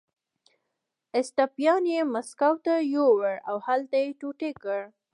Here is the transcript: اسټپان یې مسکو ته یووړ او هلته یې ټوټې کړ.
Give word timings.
اسټپان 1.19 1.83
یې 1.93 1.99
مسکو 2.13 2.51
ته 2.65 2.73
یووړ 2.93 3.33
او 3.49 3.55
هلته 3.67 3.95
یې 4.03 4.17
ټوټې 4.19 4.51
کړ. 4.63 4.81